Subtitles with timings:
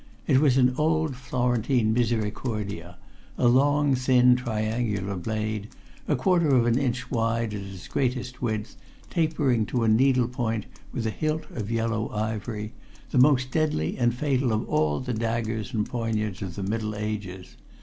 [0.25, 2.97] It was an old Florentine misericordia,
[3.37, 5.67] a long thin, triangular blade,
[6.07, 8.75] a quarter of an inch wide at its greatest width,
[9.11, 12.73] tapering to a needle point, with a hilt of yellow ivory,
[13.11, 17.55] the most deadly and fatal of all the daggers and poignards of the Middle Ages.